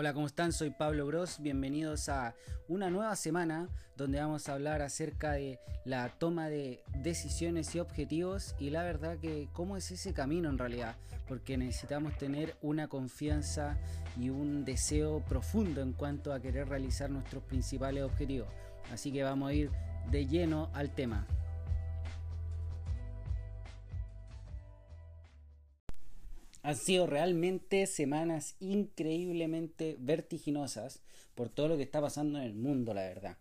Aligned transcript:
Hola, 0.00 0.14
¿cómo 0.14 0.28
están? 0.28 0.54
Soy 0.54 0.70
Pablo 0.70 1.06
Gross. 1.06 1.40
Bienvenidos 1.42 2.08
a 2.08 2.34
una 2.68 2.88
nueva 2.88 3.14
semana 3.16 3.68
donde 3.98 4.18
vamos 4.18 4.48
a 4.48 4.54
hablar 4.54 4.80
acerca 4.80 5.32
de 5.32 5.60
la 5.84 6.08
toma 6.08 6.48
de 6.48 6.82
decisiones 7.02 7.74
y 7.74 7.80
objetivos 7.80 8.54
y 8.58 8.70
la 8.70 8.82
verdad 8.82 9.18
que 9.18 9.50
cómo 9.52 9.76
es 9.76 9.90
ese 9.90 10.14
camino 10.14 10.48
en 10.48 10.56
realidad, 10.56 10.96
porque 11.28 11.58
necesitamos 11.58 12.16
tener 12.16 12.56
una 12.62 12.88
confianza 12.88 13.76
y 14.18 14.30
un 14.30 14.64
deseo 14.64 15.22
profundo 15.28 15.82
en 15.82 15.92
cuanto 15.92 16.32
a 16.32 16.40
querer 16.40 16.70
realizar 16.70 17.10
nuestros 17.10 17.42
principales 17.42 18.02
objetivos. 18.02 18.48
Así 18.90 19.12
que 19.12 19.22
vamos 19.22 19.50
a 19.50 19.52
ir 19.52 19.70
de 20.10 20.26
lleno 20.26 20.70
al 20.72 20.94
tema. 20.94 21.26
Han 26.62 26.76
sido 26.76 27.06
realmente 27.06 27.86
semanas 27.86 28.56
increíblemente 28.60 29.96
vertiginosas 29.98 31.00
por 31.34 31.48
todo 31.48 31.68
lo 31.68 31.76
que 31.76 31.82
está 31.82 32.00
pasando 32.00 32.38
en 32.38 32.44
el 32.44 32.54
mundo, 32.54 32.92
la 32.92 33.02
verdad. 33.02 33.38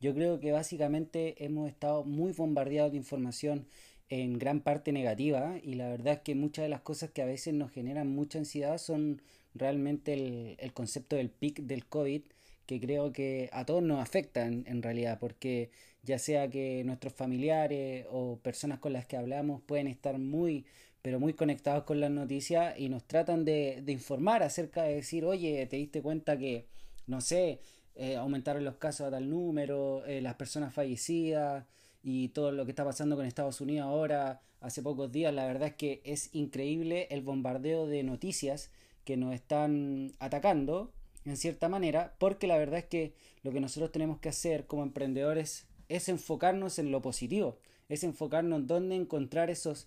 Yo 0.00 0.14
creo 0.14 0.40
que 0.40 0.52
básicamente 0.52 1.44
hemos 1.44 1.68
estado 1.68 2.04
muy 2.04 2.32
bombardeados 2.32 2.92
de 2.92 2.98
información 2.98 3.66
en 4.08 4.38
gran 4.38 4.60
parte 4.60 4.92
negativa 4.92 5.58
y 5.62 5.74
la 5.74 5.88
verdad 5.88 6.14
es 6.14 6.20
que 6.20 6.34
muchas 6.34 6.64
de 6.64 6.68
las 6.68 6.82
cosas 6.82 7.10
que 7.10 7.22
a 7.22 7.26
veces 7.26 7.54
nos 7.54 7.70
generan 7.70 8.08
mucha 8.08 8.38
ansiedad 8.38 8.78
son 8.78 9.22
realmente 9.54 10.56
el, 10.58 10.72
concepto 10.72 11.16
del 11.16 11.30
pic 11.30 11.60
del 11.60 11.86
COVID 11.86 12.22
que 12.66 12.80
creo 12.80 13.12
que 13.12 13.50
a 13.52 13.64
todos 13.64 13.82
nos 13.82 14.00
afectan 14.00 14.64
en 14.66 14.82
realidad, 14.82 15.18
porque 15.18 15.70
ya 16.02 16.18
sea 16.18 16.48
que 16.48 16.82
nuestros 16.84 17.12
familiares 17.12 18.06
o 18.10 18.38
personas 18.38 18.78
con 18.78 18.92
las 18.92 19.06
que 19.06 19.16
hablamos 19.16 19.62
pueden 19.62 19.86
estar 19.86 20.18
muy, 20.18 20.64
pero 21.04 21.20
muy 21.20 21.34
conectados 21.34 21.84
con 21.84 22.00
las 22.00 22.10
noticias 22.10 22.78
y 22.78 22.88
nos 22.88 23.04
tratan 23.04 23.44
de, 23.44 23.84
informar 23.88 24.42
acerca 24.42 24.84
de 24.84 24.94
decir, 24.94 25.26
oye, 25.26 25.66
te 25.66 25.76
diste 25.76 26.00
cuenta 26.00 26.38
que, 26.38 26.64
no 27.06 27.20
sé, 27.20 27.60
eh, 27.94 28.16
aumentaron 28.16 28.64
los 28.64 28.76
casos 28.76 29.08
a 29.08 29.10
tal 29.10 29.28
número, 29.28 30.02
eh, 30.06 30.22
las 30.22 30.36
personas 30.36 30.72
fallecidas 30.72 31.66
y 32.02 32.28
todo 32.28 32.52
lo 32.52 32.64
que 32.64 32.70
está 32.70 32.86
pasando 32.86 33.16
con 33.16 33.26
Estados 33.26 33.60
Unidos 33.60 33.86
ahora, 33.86 34.40
hace 34.62 34.82
pocos 34.82 35.12
días, 35.12 35.34
la 35.34 35.44
verdad 35.44 35.68
es 35.68 35.74
que 35.74 36.00
es 36.04 36.34
increíble 36.34 37.06
el 37.10 37.20
bombardeo 37.20 37.86
de 37.86 38.02
noticias 38.02 38.70
que 39.04 39.18
nos 39.18 39.34
están 39.34 40.12
atacando 40.20 40.90
en 41.26 41.36
cierta 41.36 41.68
manera, 41.68 42.14
porque 42.18 42.46
la 42.46 42.56
verdad 42.56 42.78
es 42.78 42.86
que 42.86 43.12
lo 43.42 43.52
que 43.52 43.60
nosotros 43.60 43.92
tenemos 43.92 44.20
que 44.20 44.30
hacer 44.30 44.66
como 44.66 44.82
emprendedores 44.82 45.66
es 45.90 46.08
enfocarnos 46.08 46.78
en 46.78 46.90
lo 46.90 47.02
positivo, 47.02 47.58
es 47.90 48.04
enfocarnos 48.04 48.60
en 48.60 48.66
dónde 48.68 48.96
encontrar 48.96 49.50
esos, 49.50 49.86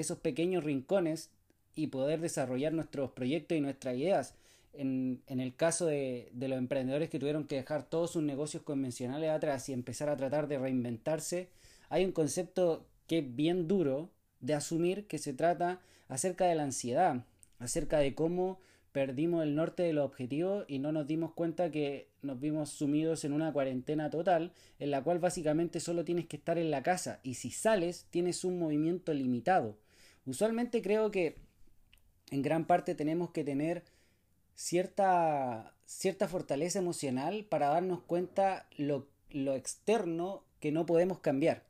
esos 0.00 0.18
pequeños 0.18 0.64
rincones 0.64 1.30
y 1.74 1.88
poder 1.88 2.20
desarrollar 2.20 2.72
nuestros 2.72 3.10
proyectos 3.12 3.56
y 3.56 3.60
nuestras 3.60 3.96
ideas. 3.96 4.34
En, 4.72 5.22
en 5.26 5.40
el 5.40 5.54
caso 5.54 5.86
de, 5.86 6.30
de, 6.32 6.48
los 6.48 6.58
emprendedores 6.58 7.10
que 7.10 7.18
tuvieron 7.18 7.46
que 7.46 7.56
dejar 7.56 7.88
todos 7.88 8.12
sus 8.12 8.22
negocios 8.22 8.62
convencionales 8.62 9.30
atrás 9.30 9.68
y 9.68 9.72
empezar 9.72 10.08
a 10.08 10.16
tratar 10.16 10.46
de 10.46 10.58
reinventarse, 10.58 11.48
hay 11.88 12.04
un 12.04 12.12
concepto 12.12 12.86
que 13.06 13.18
es 13.18 13.34
bien 13.34 13.66
duro 13.66 14.10
de 14.40 14.54
asumir 14.54 15.06
que 15.06 15.18
se 15.18 15.32
trata 15.32 15.80
acerca 16.08 16.46
de 16.46 16.54
la 16.54 16.62
ansiedad, 16.62 17.24
acerca 17.58 17.98
de 17.98 18.14
cómo 18.14 18.60
perdimos 18.92 19.44
el 19.44 19.54
norte 19.54 19.82
de 19.82 19.92
los 19.92 20.04
objetivos 20.04 20.64
y 20.68 20.78
no 20.78 20.92
nos 20.92 21.06
dimos 21.06 21.32
cuenta 21.32 21.70
que 21.70 22.08
nos 22.22 22.40
vimos 22.40 22.70
sumidos 22.70 23.24
en 23.24 23.32
una 23.32 23.52
cuarentena 23.52 24.10
total 24.10 24.52
en 24.78 24.90
la 24.90 25.02
cual 25.02 25.18
básicamente 25.18 25.80
solo 25.80 26.04
tienes 26.04 26.26
que 26.26 26.36
estar 26.36 26.58
en 26.58 26.70
la 26.70 26.82
casa 26.82 27.20
y 27.22 27.34
si 27.34 27.50
sales 27.50 28.06
tienes 28.10 28.44
un 28.44 28.58
movimiento 28.58 29.14
limitado. 29.14 29.76
Usualmente 30.26 30.82
creo 30.82 31.10
que 31.10 31.36
en 32.30 32.42
gran 32.42 32.66
parte 32.66 32.94
tenemos 32.94 33.30
que 33.30 33.44
tener 33.44 33.84
cierta, 34.54 35.74
cierta 35.86 36.28
fortaleza 36.28 36.78
emocional 36.78 37.44
para 37.48 37.68
darnos 37.68 38.02
cuenta 38.02 38.68
lo, 38.76 39.08
lo 39.30 39.54
externo 39.54 40.44
que 40.60 40.72
no 40.72 40.86
podemos 40.86 41.20
cambiar 41.20 41.64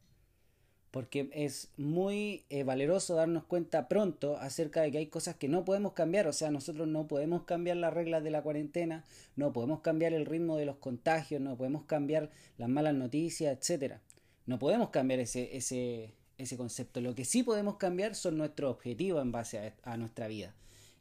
porque 0.91 1.31
es 1.33 1.71
muy 1.77 2.45
eh, 2.51 2.65
valeroso 2.65 3.15
darnos 3.15 3.45
cuenta 3.45 3.89
pronto 3.89 4.37
acerca 4.39 4.83
de 4.83 4.91
que 4.91 4.99
hay 4.99 5.07
cosas 5.07 5.37
que 5.37 5.49
no 5.49 5.65
podemos 5.65 5.93
cambiar, 5.93 6.27
o 6.27 6.33
sea, 6.33 6.51
nosotros 6.51 6.89
no 6.89 7.07
podemos 7.07 7.45
cambiar 7.45 7.77
las 7.77 7.95
reglas 7.95 8.25
de 8.25 8.31
la 8.31 8.43
cuarentena, 8.43 9.05
no 9.37 9.53
podemos 9.53 9.81
cambiar 9.81 10.13
el 10.13 10.27
ritmo 10.27 10.57
de 10.57 10.67
los 10.67 10.77
contagios, 10.77 11.41
no 11.41 11.57
podemos 11.57 11.85
cambiar 11.85 12.31
las 12.59 12.69
malas 12.69 12.95
noticias, 12.95 13.57
etcétera. 13.57 14.01
No 14.47 14.59
podemos 14.59 14.91
cambiar 14.91 15.21
ese, 15.21 15.57
ese, 15.57 16.15
ese 16.41 16.57
concepto. 16.57 17.01
Lo 17.01 17.15
que 17.15 17.25
sí 17.25 17.43
podemos 17.43 17.77
cambiar 17.77 18.15
son 18.15 18.39
nuestros 18.39 18.71
objetivos 18.71 19.23
en 19.23 19.33
base 19.33 19.75
a, 19.85 19.93
a 19.93 19.97
nuestra 19.97 20.29
vida. 20.29 20.55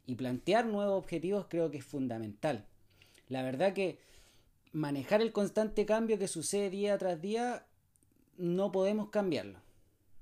Y 0.06 0.14
plantear 0.14 0.66
nuevos 0.66 0.98
objetivos 0.98 1.46
creo 1.48 1.70
que 1.70 1.78
es 1.78 1.84
fundamental. 1.84 2.66
La 3.28 3.42
verdad 3.42 3.72
que 3.72 3.98
manejar 4.72 5.20
el 5.20 5.32
constante 5.32 5.86
cambio 5.86 6.18
que 6.18 6.28
sucede 6.28 6.70
día 6.70 6.96
tras 6.98 7.20
día 7.20 7.66
no 8.36 8.72
podemos 8.72 9.10
cambiarlo 9.10 9.60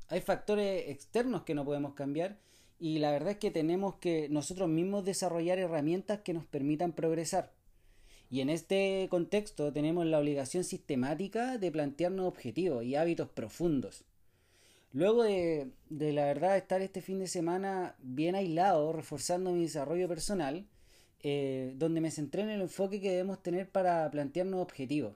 hay 0.08 0.20
factores 0.20 0.88
externos 0.88 1.42
que 1.42 1.54
no 1.54 1.64
podemos 1.64 1.94
cambiar 1.94 2.38
y 2.80 2.98
la 2.98 3.10
verdad 3.10 3.32
es 3.32 3.38
que 3.38 3.50
tenemos 3.50 3.96
que 3.96 4.28
nosotros 4.28 4.68
mismos 4.68 5.04
desarrollar 5.04 5.58
herramientas 5.58 6.20
que 6.20 6.32
nos 6.32 6.46
permitan 6.46 6.92
progresar. 6.92 7.52
Y 8.30 8.40
en 8.40 8.50
este 8.50 9.06
contexto 9.10 9.72
tenemos 9.72 10.06
la 10.06 10.18
obligación 10.18 10.64
sistemática 10.64 11.58
de 11.58 11.72
plantearnos 11.72 12.26
objetivos 12.26 12.84
y 12.84 12.94
hábitos 12.94 13.28
profundos. 13.28 14.04
Luego 14.93 15.22
de, 15.22 15.71
de 15.91 16.12
la 16.12 16.25
verdad 16.25 16.56
estar 16.56 16.81
este 16.82 17.03
fin 17.03 17.19
de 17.19 17.26
semana 17.26 17.97
bien 17.99 18.34
aislado, 18.34 18.93
reforzando 18.93 19.53
mi 19.53 19.62
desarrollo 19.62 20.09
personal, 20.09 20.66
eh, 21.21 21.75
donde 21.76 22.00
me 22.00 22.10
centré 22.10 22.43
en 22.43 22.50
el 22.50 22.62
enfoque 22.62 23.00
que 23.00 23.10
debemos 23.10 23.43
tener 23.43 23.69
para 23.69 24.09
plantearnos 24.10 24.60
objetivos. 24.60 25.15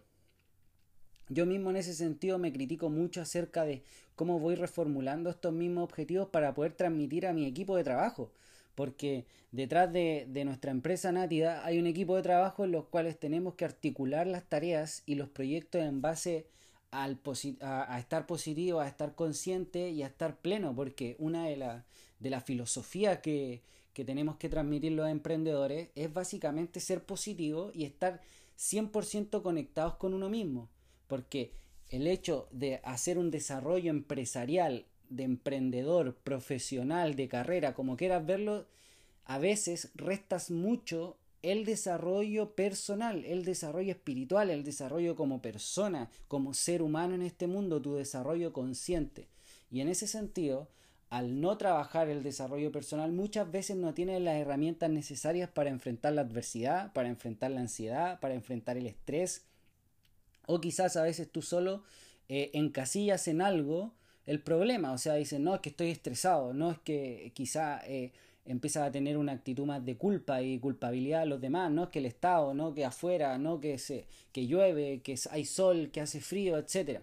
Yo 1.29 1.47
mismo 1.47 1.71
en 1.71 1.77
ese 1.77 1.95
sentido 1.95 2.39
me 2.39 2.53
critico 2.53 2.91
mucho 2.91 3.21
acerca 3.21 3.65
de 3.65 3.85
cómo 4.17 4.41
voy 4.41 4.57
reformulando 4.57 5.31
estos 5.31 5.53
mismos 5.53 5.85
objetivos 5.85 6.29
para 6.29 6.55
poder 6.55 6.73
transmitir 6.73 7.27
a 7.27 7.33
mi 7.33 7.47
equipo 7.47 7.77
de 7.77 7.85
trabajo. 7.85 8.33
Porque 8.75 9.27
detrás 9.53 9.93
de, 9.93 10.27
nuestra 10.45 10.73
empresa 10.73 11.13
Nátida 11.13 11.65
hay 11.65 11.79
un 11.79 11.87
equipo 11.87 12.17
de 12.17 12.23
trabajo 12.23 12.65
en 12.65 12.73
los 12.73 12.87
cuales 12.87 13.19
tenemos 13.19 13.55
que 13.55 13.65
articular 13.65 14.27
las 14.27 14.45
tareas 14.49 15.03
y 15.07 15.15
los 15.15 15.29
proyectos 15.29 15.83
en 15.83 16.03
base 16.03 16.47
al 16.93 17.19
a, 17.61 17.99
estar 17.99 18.27
positivo, 18.27 18.79
a 18.79 18.87
estar 18.87 19.17
consciente 19.17 19.91
y 19.91 20.05
a 20.05 20.07
estar 20.07 20.37
pleno. 20.37 20.75
Porque 20.77 21.17
una 21.19 21.49
de 21.49 21.57
las 21.57 21.85
de 22.21 22.31
la 22.31 22.41
filosofías 22.41 23.19
que, 23.19 23.63
que 23.93 24.05
tenemos 24.05 24.37
que 24.37 24.49
transmitir 24.49 24.93
los 24.93 25.09
emprendedores 25.09 25.89
es 25.97 26.13
básicamente 26.15 26.79
ser 26.79 27.05
positivo 27.05 27.73
y 27.75 27.85
estar 27.85 28.21
100% 28.57 29.43
conectados 29.43 29.97
con 29.97 30.15
uno 30.15 30.29
mismo 30.29 30.69
porque 31.13 31.53
el 31.91 32.07
hecho 32.07 32.49
de 32.53 32.81
hacer 32.85 33.19
un 33.19 33.31
desarrollo 33.31 33.91
empresarial, 33.91 34.87
de 35.11 35.25
emprendedor, 35.25 36.15
profesional, 36.15 37.17
de 37.17 37.29
carrera, 37.29 37.75
como 37.75 37.99
quieras 37.99 38.25
verlo, 38.25 38.65
a 39.27 39.39
veces 39.39 39.91
restas 39.95 40.51
mucho 40.51 41.19
el 41.43 41.65
desarrollo 41.65 42.55
personal, 42.55 43.25
el 43.25 43.45
desarrollo 43.45 43.93
espiritual, 43.93 44.51
el 44.51 44.65
desarrollo 44.65 45.17
como 45.17 45.43
persona, 45.43 46.09
como 46.29 46.55
ser 46.55 46.83
humano 46.83 47.15
en 47.15 47.23
este 47.23 47.47
mundo, 47.47 47.83
tu 47.83 47.95
desarrollo 47.95 48.53
consciente. 48.53 49.29
Y 49.71 49.81
en 49.81 49.89
ese 49.89 50.07
sentido, 50.07 50.69
al 51.11 51.41
no 51.41 51.59
trabajar 51.59 52.09
el 52.09 52.23
desarrollo 52.23 52.71
personal, 52.71 53.13
muchas 53.13 53.51
veces 53.51 53.77
no 53.77 53.93
tienes 53.93 54.21
las 54.23 54.37
herramientas 54.37 54.89
necesarias 54.91 55.51
para 55.51 55.71
enfrentar 55.71 56.13
la 56.13 56.23
adversidad, 56.23 56.93
para 56.93 57.09
enfrentar 57.09 57.51
la 57.51 57.61
ansiedad, 57.61 58.21
para 58.21 58.35
enfrentar 58.35 58.77
el 58.77 58.87
estrés, 58.87 59.45
o 60.47 60.61
quizás 60.61 60.97
a 60.97 61.03
veces 61.03 61.31
tú 61.31 61.43
solo 61.43 61.83
eh, 62.29 62.51
encasillas 62.55 63.29
en 63.29 63.43
algo 63.43 63.93
el 64.27 64.41
problema, 64.41 64.93
o 64.93 64.99
sea, 64.99 65.15
dices, 65.15 65.41
no, 65.41 65.55
es 65.55 65.61
que 65.61 65.71
estoy 65.71 65.91
estresado, 65.91 66.55
no 66.55 66.71
es 66.71 66.79
que 66.79 67.33
quizá 67.35 67.81
eh, 67.87 68.13
empiezas 68.45 68.89
a 68.89 68.93
tener 68.93 69.17
una 69.17 69.33
actitud 69.33 69.65
más 69.65 69.85
de 69.85 69.97
culpa 69.97 70.43
y 70.43 70.59
culpabilidad 70.59 71.23
a 71.23 71.27
los 71.27 71.41
demás, 71.41 71.71
no 71.71 71.85
es 71.85 71.89
que 71.91 72.01
el 72.01 72.07
Estado, 72.07 72.55
no 72.55 72.75
que 72.75 72.85
afuera, 72.85 73.39
no 73.39 73.61
que, 73.61 73.79
se, 73.79 74.07
que 74.33 74.47
llueve, 74.47 75.01
que 75.03 75.17
hay 75.31 75.45
sol, 75.45 75.91
que 75.93 76.01
hace 76.01 76.21
frío, 76.21 76.59
etc. 76.59 77.01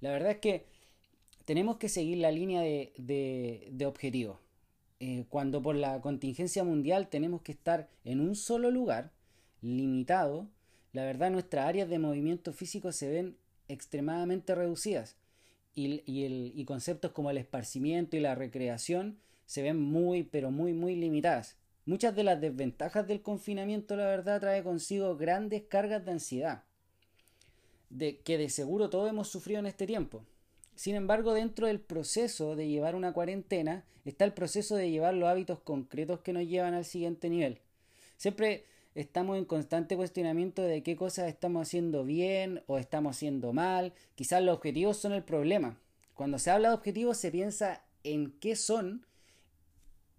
La 0.00 0.10
verdad 0.10 0.32
es 0.32 0.38
que 0.38 0.66
tenemos 1.44 1.76
que 1.78 1.88
seguir 1.88 2.18
la 2.18 2.30
línea 2.30 2.60
de, 2.60 2.92
de, 2.96 3.68
de 3.72 3.86
objetivo. 3.86 4.40
Eh, 5.00 5.24
cuando 5.28 5.60
por 5.60 5.74
la 5.74 6.00
contingencia 6.00 6.64
mundial 6.64 7.08
tenemos 7.08 7.42
que 7.42 7.52
estar 7.52 7.88
en 8.04 8.20
un 8.20 8.36
solo 8.36 8.70
lugar, 8.70 9.12
limitado, 9.60 10.48
la 10.92 11.04
verdad 11.04 11.30
nuestras 11.30 11.66
áreas 11.66 11.88
de 11.88 11.98
movimiento 11.98 12.52
físico 12.52 12.92
se 12.92 13.08
ven 13.10 13.36
extremadamente 13.68 14.54
reducidas 14.54 15.16
y, 15.74 16.24
el, 16.24 16.52
y 16.54 16.64
conceptos 16.64 17.10
como 17.12 17.30
el 17.30 17.38
esparcimiento 17.38 18.16
y 18.16 18.20
la 18.20 18.34
recreación 18.34 19.18
se 19.46 19.62
ven 19.62 19.80
muy 19.80 20.22
pero 20.22 20.50
muy 20.50 20.72
muy 20.72 20.96
limitadas. 20.96 21.56
Muchas 21.86 22.16
de 22.16 22.24
las 22.24 22.40
desventajas 22.40 23.06
del 23.06 23.20
confinamiento 23.20 23.94
la 23.96 24.06
verdad 24.06 24.40
trae 24.40 24.62
consigo 24.62 25.16
grandes 25.16 25.64
cargas 25.64 26.04
de 26.04 26.12
ansiedad, 26.12 26.64
de 27.90 28.20
que 28.20 28.38
de 28.38 28.48
seguro 28.48 28.88
todos 28.88 29.10
hemos 29.10 29.28
sufrido 29.28 29.60
en 29.60 29.66
este 29.66 29.86
tiempo. 29.86 30.24
Sin 30.74 30.96
embargo, 30.96 31.34
dentro 31.34 31.66
del 31.66 31.80
proceso 31.80 32.56
de 32.56 32.68
llevar 32.68 32.94
una 32.94 33.12
cuarentena 33.12 33.84
está 34.04 34.24
el 34.24 34.32
proceso 34.32 34.76
de 34.76 34.90
llevar 34.90 35.14
los 35.14 35.28
hábitos 35.28 35.60
concretos 35.60 36.20
que 36.20 36.32
nos 36.32 36.46
llevan 36.46 36.74
al 36.74 36.84
siguiente 36.84 37.28
nivel. 37.28 37.60
Siempre 38.16 38.64
estamos 38.94 39.38
en 39.38 39.44
constante 39.44 39.96
cuestionamiento 39.96 40.62
de 40.62 40.82
qué 40.82 40.96
cosas 40.96 41.28
estamos 41.28 41.68
haciendo 41.68 42.04
bien 42.04 42.62
o 42.66 42.78
estamos 42.78 43.16
haciendo 43.16 43.52
mal. 43.52 43.92
Quizás 44.14 44.42
los 44.42 44.56
objetivos 44.56 44.96
son 44.96 45.12
el 45.12 45.22
problema. 45.22 45.78
Cuando 46.14 46.38
se 46.38 46.50
habla 46.50 46.68
de 46.68 46.74
objetivos 46.74 47.18
se 47.18 47.30
piensa 47.30 47.84
en 48.04 48.32
qué 48.38 48.56
son, 48.56 49.06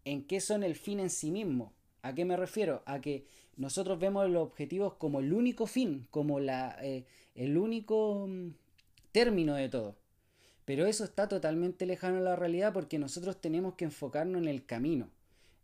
en 0.05 0.23
qué 0.23 0.39
son 0.39 0.63
el 0.63 0.75
fin 0.75 0.99
en 0.99 1.09
sí 1.09 1.31
mismo. 1.31 1.73
¿A 2.01 2.13
qué 2.13 2.23
me 2.23 2.37
refiero? 2.37 2.83
A 2.85 3.01
que 3.01 3.25
nosotros 3.57 3.99
vemos 3.99 4.29
los 4.29 4.43
objetivos 4.43 4.93
como 4.93 5.19
el 5.19 5.33
único 5.33 5.65
fin, 5.65 6.07
como 6.11 6.39
la, 6.39 6.77
eh, 6.81 7.05
el 7.33 7.57
único 7.57 8.27
mm, 8.27 8.49
término 9.11 9.55
de 9.55 9.69
todo. 9.69 9.95
Pero 10.65 10.87
eso 10.87 11.03
está 11.03 11.27
totalmente 11.27 11.85
lejano 11.85 12.17
a 12.17 12.21
la 12.21 12.35
realidad 12.35 12.73
porque 12.73 12.99
nosotros 12.99 13.39
tenemos 13.39 13.75
que 13.75 13.85
enfocarnos 13.85 14.41
en 14.41 14.47
el 14.47 14.65
camino, 14.65 15.09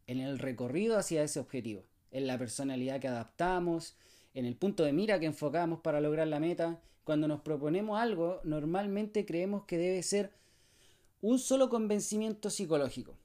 en 0.08 0.20
el 0.20 0.40
recorrido 0.40 0.98
hacia 0.98 1.24
ese 1.24 1.40
objetivo, 1.40 1.84
en 2.12 2.28
la 2.28 2.38
personalidad 2.38 3.00
que 3.00 3.08
adaptamos, 3.08 3.98
en 4.34 4.46
el 4.46 4.56
punto 4.56 4.84
de 4.84 4.94
mira 4.94 5.20
que 5.20 5.26
enfocamos 5.26 5.82
para 5.82 6.02
lograr 6.02 6.28
la 6.28 6.40
meta. 6.40 6.80
Cuando 7.04 7.28
nos 7.28 7.42
proponemos 7.42 8.00
algo, 8.00 8.42
normalmente 8.44 9.26
creemos 9.26 9.66
que 9.66 9.78
debe 9.78 10.04
ser 10.04 10.32
un 11.22 11.40
solo 11.40 11.70
convencimiento 11.70 12.50
psicológico, 12.50 13.16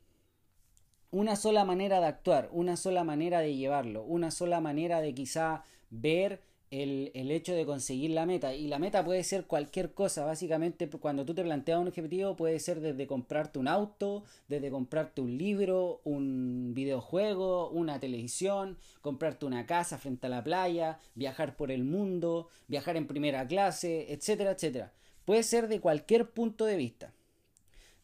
una 1.11 1.37
sola 1.37 1.65
manera 1.65 2.01
de 2.01 2.07
actuar, 2.07 2.49
una 2.53 2.77
sola 2.77 3.05
manera 3.05 3.41
de 3.41 3.57
llevarlo, 3.57 4.05
una 4.05 4.31
sola 4.31 4.61
manera 4.61 5.01
de 5.01 5.15
quizá 5.15 5.65
ver 5.91 6.43
el, 6.71 7.31
hecho 7.31 7.55
de 7.55 7.65
conseguir 7.67 8.11
la 8.11 8.27
meta. 8.27 8.55
Y 8.55 8.69
la 8.69 8.79
meta 8.79 9.05
puede 9.05 9.23
ser 9.25 9.47
cualquier 9.47 9.95
cosa. 9.95 10.25
Básicamente, 10.25 10.89
cuando 10.89 11.25
tú 11.25 11.35
te 11.35 11.43
planteas 11.43 11.81
un 11.81 11.89
objetivo, 11.89 12.37
puede 12.37 12.59
ser 12.59 12.81
desde 12.81 13.07
comprarte 13.07 13.59
un 13.59 13.69
auto, 13.69 14.25
desde 14.49 14.71
comprarte 14.71 15.21
un 15.21 15.39
libro, 15.39 16.01
un 16.05 16.73
videojuego, 16.75 17.71
una 17.71 18.01
televisión, 18.01 18.79
comprarte 19.01 19.47
una 19.47 19.67
casa 19.67 19.99
frente 19.99 20.27
a 20.27 20.31
la 20.31 20.45
playa, 20.45 20.99
viajar 21.15 21.57
por 21.57 21.71
el 21.71 21.85
mundo, 21.85 22.49
viajar 22.69 22.97
en 22.97 23.07
primera 23.07 23.47
clase, 23.47 24.13
etcétera, 24.13 24.53
etcétera. 24.53 24.93
Puede 25.25 25.43
ser 25.43 25.69
de 25.69 25.81
cualquier 25.81 26.31
punto 26.31 26.65
de 26.67 26.77
vista. 26.77 27.13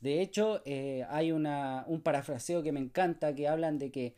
De 0.02 0.20
hecho, 0.20 0.62
eh, 0.64 1.06
hay 1.10 1.30
una, 1.30 1.84
un 1.86 2.00
parafraseo 2.00 2.62
que 2.62 2.72
me 2.72 2.80
encanta 2.80 3.34
que 3.36 3.46
hablan 3.46 3.78
de 3.78 3.92
que 3.92 4.16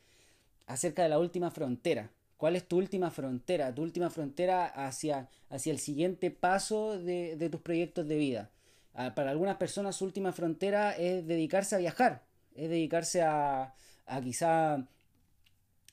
acerca 0.66 1.02
de 1.02 1.10
la 1.10 1.18
última 1.18 1.50
frontera. 1.50 2.10
¿Cuál 2.38 2.56
es 2.56 2.66
tu 2.66 2.78
última 2.78 3.10
frontera? 3.10 3.74
Tu 3.74 3.82
última 3.82 4.08
frontera 4.08 4.64
hacia, 4.64 5.28
hacia 5.50 5.72
el 5.72 5.78
siguiente 5.78 6.30
paso 6.30 6.98
de, 6.98 7.48
tus 7.50 7.60
proyectos 7.60 8.08
de 8.08 8.16
vida. 8.16 8.50
Ah, 8.94 9.14
para 9.14 9.30
algunas 9.30 9.56
personas 9.56 9.96
su 9.96 10.06
última 10.06 10.32
frontera 10.32 10.92
es 10.92 11.26
dedicarse 11.26 11.74
a 11.74 11.78
viajar, 11.78 12.22
es 12.54 12.70
dedicarse 12.70 13.20
a, 13.22 13.74
a 14.06 14.20
quizá 14.22 14.88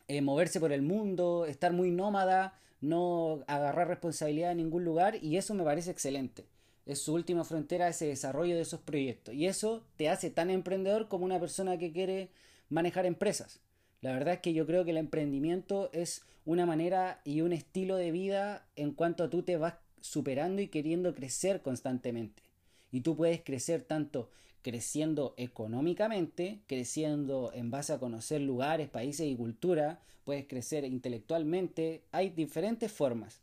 eh, 0.08 0.22
moverse 0.22 0.62
por 0.62 0.72
el 0.72 0.84
mundo, 0.84 1.46
estar 1.46 1.74
muy 1.74 1.92
nómada, 1.92 2.58
no 2.80 3.44
agarrar 3.48 3.90
responsabilidad 3.90 4.52
en 4.52 4.58
ningún 4.58 4.86
lugar 4.86 5.22
y 5.22 5.36
eso 5.36 5.54
me 5.54 5.66
parece 5.66 5.92
excelente. 5.92 6.46
Es 6.92 7.04
su 7.04 7.14
última 7.14 7.46
frontera 7.46 7.88
ese 7.88 8.08
desarrollo 8.08 8.54
de 8.54 8.64
esos 8.64 8.82
proyectos 8.82 9.34
y 9.34 9.48
eso 9.48 9.82
te 9.96 10.10
hace 10.10 10.30
tan 10.30 10.50
emprendedor 10.50 11.08
como 11.08 11.24
una 11.24 11.40
persona 11.40 11.78
que 11.78 11.94
quiere 11.94 12.32
manejar 12.68 13.06
empresas. 13.06 13.62
La 14.02 14.12
verdad 14.12 14.34
es 14.34 14.40
que 14.42 14.52
yo 14.52 14.68
creo 14.68 14.84
que 14.84 14.92
el 14.92 14.98
emprendimiento 14.98 15.90
es 15.94 16.26
una 16.44 16.66
manera 16.66 17.22
y 17.24 17.40
un 17.40 17.54
estilo 17.54 17.96
de 17.96 18.12
vida 18.12 18.68
en 18.76 18.92
cuanto 18.92 19.24
a 19.24 19.30
tú 19.30 19.42
te 19.42 19.56
vas 19.56 19.76
superando 20.02 20.62
y 20.62 20.68
queriendo 20.68 21.16
crecer 21.16 21.62
constantemente. 21.62 22.44
Y 22.92 23.00
tú 23.00 23.16
puedes 23.16 23.42
crecer 23.42 23.84
tanto 23.84 24.30
creciendo 24.62 25.34
económicamente, 25.38 26.60
creciendo 26.68 27.54
en 27.54 27.72
base 27.72 27.94
a 27.94 28.00
conocer 28.00 28.42
lugares, 28.42 28.90
países 28.90 29.28
y 29.28 29.36
cultura, 29.38 30.02
puedes 30.26 30.46
crecer 30.46 30.84
intelectualmente, 30.84 32.04
hay 32.12 32.32
diferentes 32.32 32.92
formas. 32.92 33.40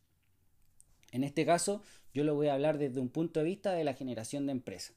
En 1.13 1.25
este 1.25 1.47
caso, 1.47 1.81
yo 2.19 2.25
lo 2.25 2.35
voy 2.35 2.49
a 2.49 2.55
hablar 2.55 2.79
desde 2.79 2.99
un 2.99 3.11
punto 3.11 3.39
de 3.39 3.47
vista 3.47 3.73
de 3.75 3.85
la 3.85 3.95
generación 3.95 4.45
de 4.47 4.51
empresas. 4.51 4.97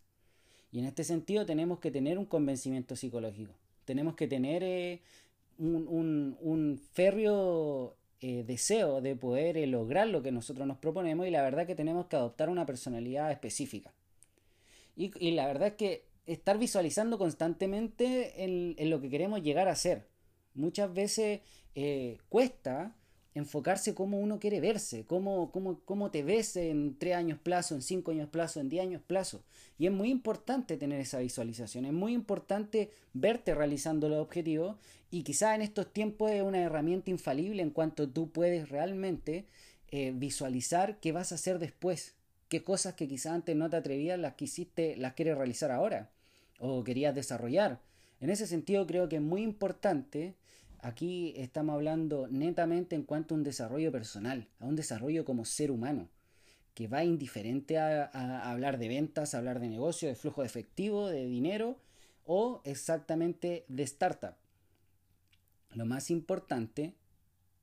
Y 0.72 0.80
en 0.80 0.86
este 0.86 1.04
sentido 1.04 1.46
tenemos 1.46 1.78
que 1.78 1.92
tener 1.92 2.18
un 2.18 2.26
convencimiento 2.26 2.96
psicológico. 2.96 3.54
Tenemos 3.86 4.16
que 4.16 4.28
tener 4.28 4.64
eh, 4.64 5.02
un, 5.60 6.82
férreo 6.94 7.96
eh, 8.22 8.44
deseo 8.44 9.02
de 9.02 9.16
poder 9.16 9.56
eh, 9.58 9.68
lograr 9.68 10.08
lo 10.08 10.24
que 10.24 10.32
nosotros 10.32 10.66
nos 10.66 10.78
proponemos 10.78 11.28
y 11.28 11.30
la 11.30 11.44
verdad 11.44 11.68
que 11.68 11.76
tenemos 11.76 12.08
que 12.08 12.16
adoptar 12.16 12.50
una 12.50 12.66
personalidad 12.66 13.32
específica. 13.32 13.94
Y, 14.96 15.32
la 15.32 15.46
verdad 15.46 15.68
es 15.68 15.76
que 15.76 16.06
estar 16.26 16.58
visualizando 16.58 17.20
constantemente 17.20 18.44
en, 18.44 18.74
en, 18.80 18.90
lo 18.90 19.00
que 19.00 19.12
queremos 19.12 19.44
llegar 19.44 19.68
a 19.68 19.76
ser. 19.76 20.08
Muchas 20.56 20.92
veces 20.92 21.42
cuesta 22.30 22.96
enfocarse 23.34 23.96
cómo 23.96 24.20
uno 24.20 24.40
quiere 24.40 24.60
verse, 24.60 25.06
cómo, 25.06 25.52
cómo, 25.52 25.80
cómo 25.86 26.12
te 26.12 26.24
ves 26.24 26.56
en 26.58 26.98
tres 26.98 27.16
años 27.16 27.40
plazo, 27.40 27.76
en 27.76 27.82
cinco 27.82 28.12
años 28.12 28.30
plazo, 28.30 28.60
en 28.60 28.70
diez 28.70 28.84
años 28.84 29.02
plazo. 29.06 29.44
Y 29.78 29.86
es 29.86 29.92
muy 29.92 30.10
importante 30.10 30.78
tener 30.78 31.00
esa 31.00 31.20
visualización, 31.20 31.86
es 31.86 31.94
muy 31.94 32.14
importante 32.14 32.92
verte 33.14 33.56
realizando 33.56 34.10
los 34.10 34.20
objetivos 34.20 34.76
y 35.10 35.24
quizás 35.24 35.56
en 35.56 35.62
estos 35.62 35.92
tiempos 35.92 36.32
es 36.32 36.44
una 36.44 36.60
herramienta 36.62 37.10
infalible 37.10 37.62
en 37.62 37.72
cuanto 37.72 38.10
tú 38.10 38.32
puedes 38.32 38.70
realmente 38.70 39.46
eh, 39.90 40.12
visualizar 40.14 41.00
qué 41.00 41.12
vas 41.12 41.32
a 41.32 41.36
hacer 41.36 41.60
después, 41.60 42.16
qué 42.50 42.64
cosas 42.64 42.96
que 42.96 43.08
quizás 43.08 43.34
antes 43.34 43.56
no 43.56 43.70
te 43.70 43.78
atrevías, 43.78 44.20
las 44.20 44.34
que 44.34 44.96
las 44.98 45.14
quieres 45.14 45.38
realizar 45.38 45.72
ahora 45.72 46.12
o 46.60 46.84
querías 46.84 47.16
desarrollar. 47.16 47.80
En 48.20 48.30
ese 48.30 48.46
sentido 48.46 48.86
creo 48.86 49.10
que 49.10 49.16
es 49.16 49.22
muy 49.22 49.42
importante 49.42 50.36
Aquí 50.82 51.34
estamos 51.38 51.76
hablando 51.76 52.28
netamente 52.28 52.96
en 52.96 53.04
cuanto 53.04 53.36
a 53.36 53.38
un 53.38 53.44
desarrollo 53.44 53.92
personal, 53.92 54.48
a 54.60 54.66
un 54.66 54.76
desarrollo 54.76 55.26
como 55.26 55.46
ser 55.46 55.70
humano, 55.70 56.10
que 56.74 56.88
va 56.88 57.04
indiferente 57.04 57.78
a, 57.78 58.06
hablar 58.50 58.80
de 58.80 58.88
ventas, 58.88 59.36
a 59.36 59.38
hablar 59.38 59.60
de 59.60 59.70
negocio, 59.70 60.08
de 60.08 60.16
flujo 60.16 60.42
de 60.42 60.48
efectivo, 60.48 61.08
de 61.08 61.28
dinero 61.28 61.78
o 62.26 62.62
exactamente 62.64 63.64
de 63.68 63.84
startup. 63.84 64.34
Lo 65.70 65.86
más 65.86 66.10
importante 66.10 66.96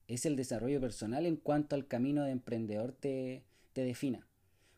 es 0.06 0.24
el 0.24 0.36
desarrollo 0.36 0.80
personal 0.80 1.26
en 1.26 1.36
cuanto 1.36 1.74
al 1.74 1.88
camino 1.88 2.22
de 2.22 2.30
emprendedor 2.30 2.92
te, 2.92 3.42
te 3.72 3.82
defina. 3.82 4.28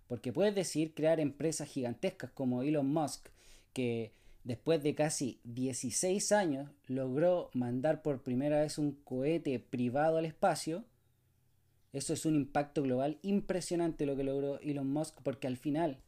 Porque 0.08 0.32
puedes 0.32 0.54
decir 0.54 0.94
crear 0.94 1.20
empresas 1.20 1.68
gigantescas 1.68 2.30
como 2.30 2.62
Elon 2.62 2.90
Musk, 2.90 3.28
que 3.74 4.12
después 4.44 4.82
de 4.82 4.94
casi 4.94 5.40
16 5.44 6.32
años, 6.32 6.70
logró 6.86 7.50
mandar 7.54 8.02
por 8.02 8.22
primera 8.22 8.60
vez 8.60 8.78
un 8.78 8.92
cohete 8.92 9.58
privado 9.58 10.16
al 10.16 10.24
espacio. 10.24 10.84
Eso 11.92 12.12
es 12.12 12.24
un 12.24 12.36
impacto 12.36 12.82
global 12.82 13.18
impresionante 13.22 14.06
lo 14.06 14.16
que 14.16 14.24
logró 14.24 14.60
Elon 14.60 14.90
Musk, 14.90 15.20
porque 15.22 15.46
al 15.46 15.56
final, 15.56 16.02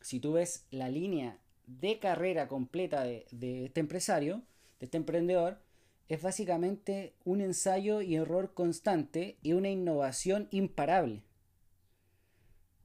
si 0.00 0.20
tú 0.20 0.32
ves 0.32 0.66
la 0.70 0.88
línea 0.88 1.40
de 1.66 1.98
carrera 1.98 2.48
completa 2.48 3.04
de, 3.04 3.26
este 3.64 3.80
empresario, 3.80 4.42
de 4.78 4.86
este 4.86 4.96
emprendedor, 4.96 5.60
es 6.08 6.22
básicamente 6.22 7.16
un 7.24 7.40
ensayo 7.40 8.00
y 8.00 8.14
error 8.14 8.54
constante 8.54 9.38
y 9.42 9.52
una 9.54 9.68
innovación 9.68 10.46
imparable. 10.52 11.24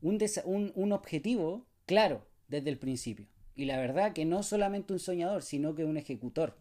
un 0.01 0.91
objetivo 0.91 1.67
claro 1.85 2.25
desde 2.47 2.71
el 2.71 2.79
principio. 2.79 3.30
Y 3.55 3.65
la 3.65 3.77
verdad 3.77 4.13
que 4.13 4.25
no 4.25 4.43
solamente 4.43 4.93
un 4.93 4.99
soñador, 4.99 5.43
sino 5.43 5.75
que 5.75 5.85
un 5.85 5.97
ejecutor. 5.97 6.57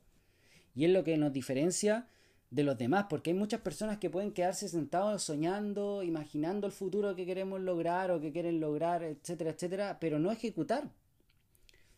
Y 0.74 0.84
es 0.84 0.90
lo 0.90 1.04
que 1.04 1.16
nos 1.16 1.32
diferencia 1.32 2.08
de 2.50 2.64
los 2.64 2.76
demás, 2.76 3.06
porque 3.08 3.30
hay 3.30 3.36
muchas 3.36 3.60
personas 3.60 3.98
que 3.98 4.10
pueden 4.10 4.32
quedarse 4.32 4.68
sentados 4.68 5.22
soñando, 5.22 6.02
imaginando 6.02 6.66
el 6.66 6.72
futuro 6.72 7.14
que 7.14 7.24
queremos 7.24 7.60
lograr 7.60 8.10
o 8.10 8.20
que 8.20 8.32
quieren 8.32 8.58
lograr, 8.58 9.04
etcétera, 9.04 9.50
etcétera, 9.50 9.98
pero 10.00 10.18
no 10.18 10.32
ejecutar. 10.32 10.90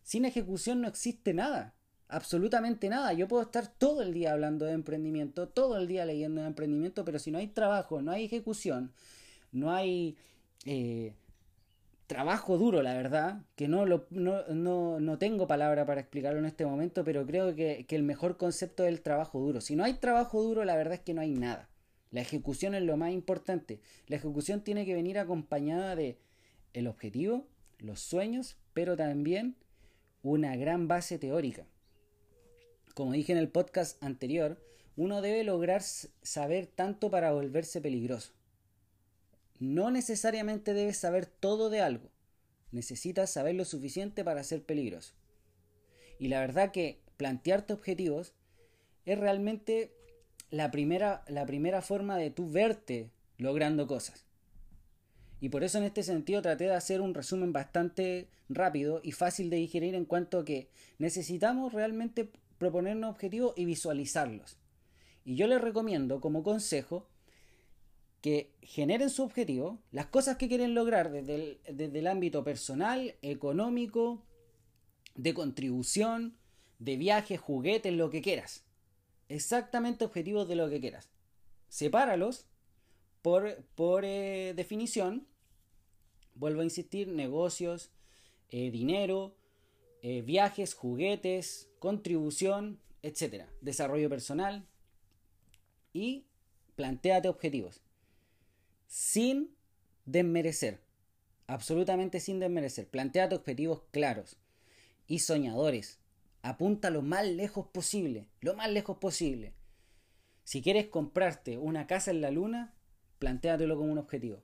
Sin 0.03 0.27
ejecución 0.27 0.83
no 0.83 0.89
existe 0.89 1.33
nada, 1.33 1.75
absolutamente 2.09 2.91
nada. 2.91 3.15
Yo 3.15 3.29
puedo 3.29 3.43
estar 3.43 3.67
todo 3.67 4.03
el 4.03 4.13
día 4.13 4.33
hablando 4.33 4.67
de 4.67 4.73
emprendimiento, 4.73 5.49
todo 5.49 5.79
el 5.79 5.87
día 5.87 6.05
leyendo 6.05 6.43
de 6.43 6.49
emprendimiento, 6.49 7.05
pero 7.05 7.19
si 7.19 7.31
no 7.31 7.39
hay 7.39 7.47
trabajo, 7.47 8.03
no 8.03 8.11
hay 8.11 8.25
ejecución, 8.27 8.93
no 9.53 9.73
hay 9.73 10.17
eh, 10.67 11.15
trabajo 12.13 12.59
duro, 12.59 12.83
la 12.83 12.95
verdad, 12.95 13.43
que 13.57 13.69
no, 13.69 13.87
lo, 13.87 14.07
no, 14.11 14.47
no, 14.49 15.01
no, 15.01 15.19
tengo 15.19 15.47
palabra 15.47 15.87
para 15.87 16.01
explicarlo 16.01 16.39
en 16.39 16.47
este 16.47 16.67
momento, 16.67 17.05
pero 17.05 17.27
creo 17.27 17.55
que, 17.55 17.87
que, 17.87 17.97
el 17.97 18.03
mejor 18.03 18.37
concepto 18.37 18.85
es 18.85 18.91
el 18.91 19.01
trabajo 19.01 19.41
duro. 19.41 19.61
Si 19.61 19.77
no 19.77 19.85
hay 19.85 19.95
trabajo 19.95 20.43
duro, 20.43 20.65
la 20.65 20.77
verdad 20.77 20.95
es 20.95 21.01
que 21.01 21.15
no 21.15 21.21
hay 21.21 21.31
nada. 21.31 21.69
La 22.11 22.21
ejecución 22.21 22.75
es 22.75 22.83
lo 22.83 22.97
más 22.97 23.13
importante. 23.13 23.81
La 24.07 24.17
ejecución 24.17 24.61
tiene 24.61 24.85
que 24.85 24.95
venir 24.95 25.19
acompañada 25.19 25.97
de 25.97 26.19
el 26.75 26.87
objetivo, 26.87 27.47
los 27.79 28.01
sueños, 28.01 28.57
pero 28.75 28.97
también 28.97 29.57
una 30.23 30.57
gran 30.57 30.89
base 30.89 31.19
teórica. 31.19 31.67
Como 32.95 33.13
dije 33.13 33.33
en 33.33 33.39
el 33.39 33.49
podcast 33.49 34.03
anterior, 34.03 34.59
uno 34.97 35.23
debe 35.23 35.45
lograr 35.45 35.83
saber 35.83 36.67
tanto 36.67 37.11
para 37.11 37.33
volverse 37.33 37.81
peligroso. 37.81 38.33
No 39.63 39.93
necesariamente 39.93 40.75
debes 40.75 40.97
saber 40.97 41.25
todo 41.25 41.71
de 41.71 41.81
algo. 41.81 42.11
Necesitas 42.73 43.31
saber 43.31 43.55
lo 43.55 43.65
suficiente 43.65 44.25
para 44.25 44.43
ser 44.43 44.65
peligroso. 44.65 45.15
Y 46.19 46.27
la 46.27 46.41
verdad 46.41 46.73
que 46.73 47.01
plantearte 47.17 47.73
objetivos 47.73 48.35
es 49.05 49.17
realmente 49.17 49.95
la 50.51 50.73
primera, 50.73 51.23
la 51.29 51.47
primera 51.47 51.81
forma 51.81 52.17
de 52.19 52.33
tú 52.33 52.51
verte 52.51 53.13
logrando 53.39 53.87
cosas. 53.87 54.27
Y 55.39 55.49
por 55.51 55.63
eso 55.63 55.79
en 55.79 55.85
este 55.85 56.03
sentido 56.03 56.43
traté 56.43 56.65
de 56.65 56.75
hacer 56.75 57.01
un 57.01 57.15
resumen 57.15 57.53
bastante 57.53 58.29
rápido 58.49 59.01
y 59.05 59.13
fácil 59.13 59.49
de 59.49 59.59
digerir 59.59 59.95
en 59.95 60.07
cuanto 60.07 60.41
a 60.41 60.45
que 60.45 60.71
necesitamos 60.99 61.73
realmente 61.73 62.29
proponernos 62.59 63.13
objetivos 63.13 63.55
y 63.57 63.65
visualizarlos. 63.65 64.59
Y 65.25 65.37
yo 65.37 65.47
les 65.47 65.61
recomiendo 65.61 66.21
como 66.21 66.43
consejo 66.43 67.07
que 68.23 68.55
generen 68.63 69.11
su 69.11 69.25
objetivo, 69.25 69.83
las 69.91 70.07
cosas 70.07 70.37
que 70.37 70.49
quieren 70.49 70.75
lograr 70.75 71.11
desde 71.11 71.59
el, 71.67 72.07
ámbito 72.07 72.45
personal, 72.45 73.17
económico, 73.21 74.23
de 75.17 75.35
contribución, 75.35 76.39
de 76.79 76.97
viajes, 76.97 77.41
juguetes, 77.41 77.93
lo 77.93 78.11
que 78.11 78.23
quieras. 78.23 78.65
Exactamente 79.29 80.05
objetivos 80.05 80.47
de 80.47 80.55
lo 80.55 80.71
que 80.71 80.81
quieras. 80.81 81.11
Sepáralos 81.69 82.47
por, 83.23 83.65
por 83.75 84.05
eh, 84.05 84.55
definición. 84.55 85.27
Vuelvo 86.37 86.61
a 86.61 86.65
insistir, 86.65 87.09
negocios, 87.09 87.91
eh, 88.51 88.71
dinero, 88.71 89.35
eh, 90.01 90.23
viajes, 90.23 90.75
juguetes, 90.75 91.71
contribución, 91.81 92.81
etc. 93.03 93.47
Desarrollo 93.61 94.09
personal. 94.09 94.65
Y 95.93 96.27
planteate 96.77 97.29
objetivos 97.29 97.83
sin 98.93 99.57
desmerecer. 100.05 100.83
Absolutamente 101.47 102.21
sin 102.21 102.41
desmerecer. 102.41 102.87
Plantea 102.89 103.31
objetivos 103.33 103.85
claros 103.91 104.37
y 105.07 105.21
soñadores. 105.21 105.99
Apunta 106.43 106.91
lo 106.91 107.01
más 107.01 107.27
lejos 107.27 107.67
posible. 107.69 108.29
Lo 108.43 108.53
más 108.53 108.71
lejos 108.71 108.99
posible. 108.99 109.55
Si 110.45 110.61
quieres 110.61 110.89
comprarte 110.89 111.57
una 111.57 111.87
casa 111.87 112.11
en 112.11 112.21
la 112.21 112.31
luna, 112.31 112.75
plantéatelo 113.19 113.79
como 113.79 113.91
un 113.93 113.97
objetivo. 113.97 114.43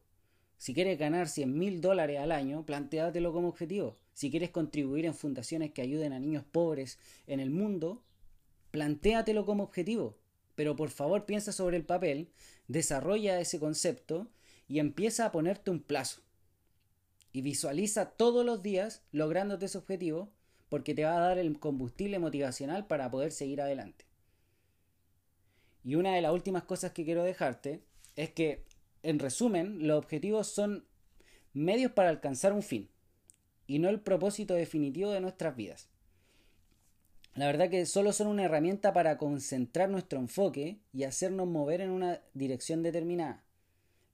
Si 0.56 0.72
quieres 0.72 0.98
ganar 0.98 1.28
100 1.28 1.58
mil 1.58 1.82
dólares 1.82 2.18
al 2.18 2.32
año, 2.32 2.64
plantéatelo 2.64 3.34
como 3.34 3.48
objetivo. 3.48 3.96
Si 4.14 4.30
quieres 4.30 4.48
contribuir 4.48 5.04
en 5.04 5.12
fundaciones 5.12 5.72
que 5.72 5.82
ayuden 5.82 6.14
a 6.14 6.20
niños 6.20 6.44
pobres 6.50 6.98
en 7.26 7.40
el 7.40 7.50
mundo, 7.50 8.02
plantéatelo 8.70 9.44
como 9.44 9.64
objetivo. 9.64 10.16
Pero 10.54 10.74
por 10.74 10.88
favor 10.88 11.26
piensa 11.26 11.52
sobre 11.52 11.76
el 11.76 11.84
papel, 11.84 12.30
desarrolla 12.66 13.40
ese 13.40 13.60
concepto 13.60 14.30
y 14.68 14.78
empieza 14.78 15.24
a 15.24 15.32
ponerte 15.32 15.70
un 15.70 15.80
plazo. 15.80 16.22
Y 17.32 17.42
visualiza 17.42 18.10
todos 18.10 18.44
los 18.44 18.62
días 18.62 19.02
lográndote 19.10 19.66
ese 19.66 19.78
objetivo 19.78 20.30
porque 20.68 20.94
te 20.94 21.04
va 21.04 21.16
a 21.16 21.20
dar 21.20 21.38
el 21.38 21.58
combustible 21.58 22.18
motivacional 22.18 22.86
para 22.86 23.10
poder 23.10 23.32
seguir 23.32 23.60
adelante. 23.60 24.04
Y 25.84 25.94
una 25.94 26.14
de 26.14 26.20
las 26.20 26.32
últimas 26.32 26.64
cosas 26.64 26.92
que 26.92 27.04
quiero 27.04 27.24
dejarte 27.24 27.82
es 28.16 28.30
que, 28.30 28.64
en 29.02 29.18
resumen, 29.18 29.86
los 29.86 29.98
objetivos 29.98 30.48
son 30.48 30.84
medios 31.54 31.92
para 31.92 32.10
alcanzar 32.10 32.52
un 32.52 32.62
fin 32.62 32.90
y 33.66 33.78
no 33.78 33.88
el 33.88 34.00
propósito 34.00 34.54
definitivo 34.54 35.10
de 35.10 35.20
nuestras 35.20 35.56
vidas. 35.56 35.88
La 37.34 37.46
verdad 37.46 37.70
que 37.70 37.86
solo 37.86 38.12
son 38.12 38.26
una 38.26 38.44
herramienta 38.44 38.92
para 38.92 39.16
concentrar 39.16 39.88
nuestro 39.88 40.18
enfoque 40.18 40.80
y 40.92 41.04
hacernos 41.04 41.46
mover 41.46 41.80
en 41.80 41.90
una 41.90 42.20
dirección 42.34 42.82
determinada. 42.82 43.44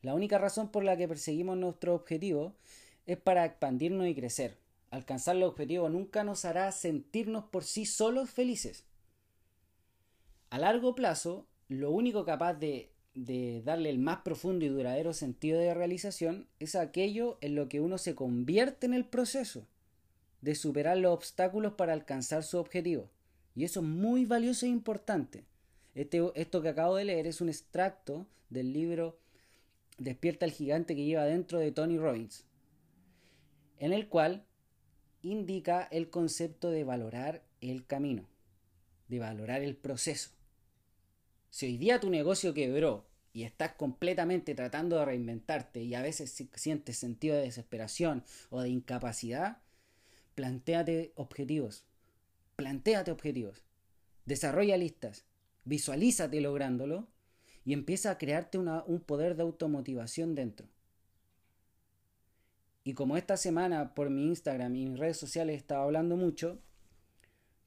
La 0.05 0.13
única 0.13 0.37
razón 0.37 0.69
por 0.69 0.85
la 0.85 0.99
que 0.99 1.09
perseguimos 1.09 1.57
nuestro 1.57 1.95
objetivo 1.95 2.53
es 3.07 3.17
para 3.17 3.47
expandirnos 3.47 4.07
y 4.07 4.15
crecer. 4.15 4.59
Alcanzar 4.91 5.35
el 5.35 5.45
objetivo 5.45 5.89
nunca 5.89 6.25
nos 6.25 6.45
hará 6.45 6.71
sentirnos 6.73 7.45
por 7.45 7.65
sí 7.65 7.87
solos 7.87 8.29
felices. 8.29 8.85
A 10.51 10.59
largo 10.59 10.95
plazo, 10.95 11.47
lo 11.69 11.91
único 11.91 12.27
capaz 12.27 12.53
de, 12.53 12.93
de 13.15 13.63
darle 13.65 13.89
el 13.89 13.99
más 13.99 14.19
profundo 14.19 14.67
y 14.67 14.69
duradero 14.69 15.15
sentido 15.15 15.59
de 15.59 15.73
realización 15.73 16.49
es 16.61 16.75
aquello 16.75 17.39
en 17.41 17.55
lo 17.55 17.71
que 17.71 17.81
uno 17.81 17.97
se 17.97 18.15
convierte 18.15 18.85
en 18.85 18.93
el 18.93 19.07
proceso 19.07 19.67
de 20.43 20.55
superar 20.55 20.99
los 20.99 21.15
obstáculos 21.15 21.73
para 21.73 21.95
alcanzar 21.95 22.43
su 22.43 22.59
objetivo. 22.59 23.09
Y 23.57 23.65
eso 23.65 23.81
es 23.81 23.87
muy 23.87 24.27
valioso 24.27 24.67
e 24.67 24.69
importante. 24.69 25.47
Este, 25.95 26.21
esto 26.35 26.61
que 26.61 26.69
acabo 26.69 26.97
de 26.97 27.07
leer 27.07 27.27
es 27.27 27.41
un 27.41 27.49
extracto 27.49 28.27
del 28.51 28.75
libro 28.75 29.24
despierta 29.99 30.45
el 30.45 30.53
gigante 30.53 30.95
que 30.95 31.05
lleva 31.05 31.25
dentro 31.25 31.59
de 31.59 31.73
Tony 31.73 31.99
Robbins, 31.99 32.45
en 33.79 33.93
el 33.93 34.09
cual 34.09 34.45
indica 35.23 35.83
el 35.91 36.11
concepto 36.11 36.71
de 36.71 36.85
valorar 36.85 37.43
el 37.61 37.87
camino, 37.87 38.29
de 39.09 39.19
valorar 39.19 39.63
el 39.63 39.77
proceso. 39.77 40.31
Si 41.51 41.67
hoy 41.67 41.79
día 41.79 42.01
tu 42.01 42.11
negocio 42.11 42.53
quebró 42.53 43.07
y 43.33 43.45
estás 43.45 43.73
completamente 43.75 44.55
tratando 44.55 44.99
de 44.99 45.05
reinventarte 45.05 45.83
y 45.83 45.95
a 45.95 46.03
veces 46.03 46.35
sientes 46.55 46.99
sentido 46.99 47.37
de 47.37 47.43
desesperación 47.43 48.25
o 48.51 48.61
de 48.61 48.69
incapacidad, 48.69 49.59
plantéate 50.35 51.13
objetivos. 51.15 51.85
Plantéate 52.57 53.11
objetivos. 53.11 53.65
Desarrolla 54.27 54.77
listas. 54.77 55.25
Visualízate 55.65 56.41
lográndolo 56.41 57.09
y 57.65 57.73
empieza 57.73 58.11
a 58.11 58.19
crearte 58.19 58.59
un 58.59 59.01
poder 59.01 59.37
de 59.37 59.43
automotivación 59.43 60.35
dentro. 60.35 60.69
Y 62.85 62.93
como 62.93 63.17
esta 63.17 63.37
semana 63.39 63.95
por 63.95 64.11
mi 64.11 64.27
Instagram 64.27 64.77
y 64.77 64.87
mis 64.87 64.99
redes 64.99 65.17
sociales 65.17 65.57
estaba 65.57 65.85
hablando 65.85 66.17
mucho, 66.17 66.59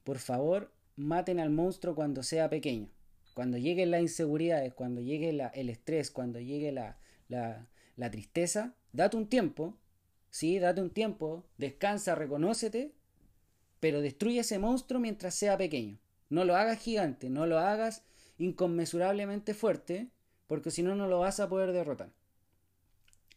por 0.04 0.18
favor 0.18 0.72
maten 0.94 1.40
al 1.40 1.50
monstruo 1.50 1.96
cuando 1.96 2.22
sea 2.22 2.48
pequeño. 2.48 2.88
Cuando 3.34 3.58
lleguen 3.58 3.90
las 3.90 4.02
inseguridades, 4.02 4.74
cuando 4.74 5.00
llegue 5.00 5.30
el 5.30 5.68
estrés, 5.70 6.10
cuando 6.10 6.40
llegue 6.40 6.72
la, 6.72 6.98
la 7.28 8.10
tristeza, 8.10 8.74
date 8.92 9.16
un 9.16 9.28
tiempo, 9.28 9.76
sí, 10.30 10.58
date 10.58 10.80
un 10.80 10.90
tiempo, 10.90 11.44
descansa, 11.56 12.14
reconócete, 12.14 12.94
pero 13.80 14.00
destruye 14.00 14.40
ese 14.40 14.58
monstruo 14.58 15.00
mientras 15.00 15.34
sea 15.34 15.56
pequeño. 15.56 15.98
No 16.30 16.44
lo 16.44 16.56
hagas 16.56 16.78
gigante, 16.78 17.30
no 17.30 17.46
lo 17.46 17.58
hagas 17.58 18.04
inconmensurablemente 18.38 19.54
fuerte, 19.54 20.08
porque 20.46 20.70
si 20.70 20.82
no, 20.82 20.94
no 20.94 21.06
lo 21.06 21.20
vas 21.20 21.40
a 21.40 21.48
poder 21.48 21.72
derrotar. 21.72 22.10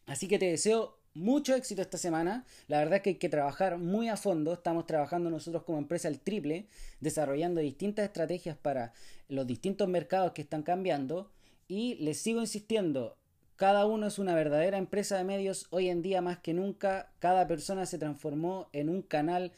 Así 0.06 0.28
que 0.28 0.38
te 0.38 0.46
deseo 0.46 0.98
mucho 1.14 1.54
éxito 1.54 1.82
esta 1.82 1.98
semana. 1.98 2.44
La 2.68 2.78
verdad 2.78 2.96
es 2.96 3.02
que 3.02 3.10
hay 3.10 3.16
que 3.16 3.28
trabajar 3.28 3.78
muy 3.78 4.08
a 4.08 4.16
fondo. 4.16 4.52
Estamos 4.52 4.86
trabajando 4.86 5.30
nosotros 5.30 5.62
como 5.64 5.78
empresa 5.78 6.08
el 6.08 6.20
triple, 6.20 6.66
desarrollando 7.00 7.60
distintas 7.60 8.06
estrategias 8.06 8.56
para 8.56 8.92
los 9.28 9.46
distintos 9.46 9.88
mercados 9.88 10.32
que 10.32 10.42
están 10.42 10.62
cambiando. 10.62 11.30
Y 11.68 11.96
les 11.96 12.18
sigo 12.18 12.40
insistiendo, 12.40 13.16
cada 13.56 13.86
uno 13.86 14.06
es 14.06 14.18
una 14.18 14.34
verdadera 14.34 14.78
empresa 14.78 15.16
de 15.16 15.24
medios. 15.24 15.66
Hoy 15.70 15.88
en 15.88 16.02
día 16.02 16.20
más 16.20 16.38
que 16.38 16.54
nunca, 16.54 17.12
cada 17.18 17.46
persona 17.46 17.86
se 17.86 17.98
transformó 17.98 18.68
en 18.72 18.88
un 18.88 19.02
canal 19.02 19.52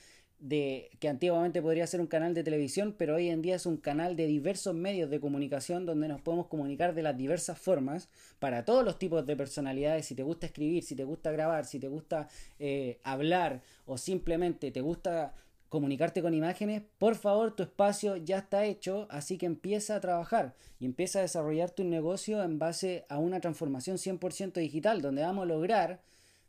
de 0.45 0.91
que 1.01 1.09
antiguamente 1.09 1.63
podría 1.63 1.87
ser 1.87 2.03
un 2.03 2.07
canal 2.07 2.35
de 2.35 2.45
televisión, 2.45 2.95
pero 2.99 3.15
hoy 3.15 3.31
en 3.31 3.41
día 3.41 3.57
es 3.57 3.65
un 3.65 3.79
canal 3.79 4.15
de 4.15 4.27
diversos 4.27 4.75
medios 4.75 5.09
de 5.09 5.19
comunicación 5.19 5.87
donde 5.87 6.07
nos 6.07 6.21
podemos 6.21 6.49
comunicar 6.49 6.95
de 6.95 7.03
las 7.03 7.17
diversas 7.17 7.59
formas 7.59 8.11
para 8.41 8.67
todos 8.67 8.85
los 8.85 8.99
tipos 8.99 9.25
de 9.25 9.37
personalidades. 9.37 10.05
Si 10.05 10.15
te 10.15 10.23
gusta 10.23 10.45
escribir, 10.45 10.83
si 10.83 10.95
te 10.95 11.05
gusta 11.05 11.33
grabar, 11.33 11.65
si 11.65 11.79
te 11.79 11.89
gusta 11.89 12.29
eh, 12.59 12.99
hablar 13.05 13.63
o 13.87 13.97
simplemente 13.97 14.71
te 14.71 14.83
gusta 14.83 15.33
comunicarte 15.71 16.21
con 16.21 16.35
imágenes, 16.35 16.83
por 16.99 17.15
favor 17.15 17.57
tu 17.57 17.63
espacio 17.63 18.19
ya 18.19 18.37
está 18.37 18.67
hecho, 18.67 19.07
así 19.09 19.39
que 19.39 19.47
empieza 19.47 19.97
a 19.97 20.01
trabajar 20.01 20.55
y 20.79 20.85
empieza 20.85 21.21
a 21.21 21.23
desarrollar 21.23 21.71
tu 21.71 21.85
negocio 21.85 22.43
en 22.43 22.59
base 22.59 23.07
a 23.09 23.17
una 23.17 23.41
transformación 23.41 23.97
100% 23.97 24.53
digital, 24.61 25.01
donde 25.01 25.23
vamos 25.23 25.45
a 25.45 25.47
lograr 25.47 26.03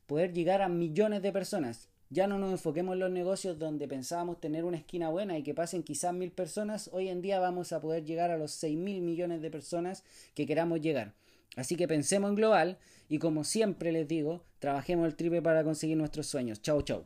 poder 0.06 0.34
llegar 0.34 0.62
a 0.62 0.68
millones 0.68 1.22
de 1.22 1.32
personas 1.32 1.88
ya 2.10 2.28
no 2.28 2.38
nos 2.38 2.52
enfoquemos 2.52 2.94
en 2.94 3.00
los 3.00 3.12
negocios 3.12 3.58
donde 3.58 3.88
pensábamos 3.88 4.40
tener 4.40 4.64
una 4.64 4.78
esquina 4.78 5.10
buena 5.10 5.38
y 5.38 5.44
que 5.44 5.54
pasen 5.54 5.84
quizás 5.84 6.14
mil 6.14 6.32
personas. 6.32 6.90
Hoy 6.94 7.10
en 7.10 7.22
día 7.22 7.40
vamos 7.40 7.74
a 7.74 7.82
poder 7.82 8.06
llegar 8.06 8.32
a 8.32 8.38
los 8.38 8.52
6 8.52 8.78
mil 8.78 9.02
millones 9.02 9.42
de 9.42 9.50
personas 9.52 10.04
que 10.34 10.46
queramos 10.46 10.82
llegar. 10.82 11.14
Así 11.56 11.76
que 11.76 11.88
pensemos 11.88 12.30
en 12.30 12.36
global 12.36 12.78
y 13.10 13.20
como 13.20 13.44
siempre 13.44 13.92
les 13.92 14.08
digo, 14.08 14.44
trabajemos 14.60 15.08
el 15.08 15.16
triple 15.16 15.42
para 15.42 15.64
conseguir 15.64 15.98
nuestros 15.98 16.28
sueños. 16.28 16.62
Chau, 16.62 16.82
chau. 16.82 17.06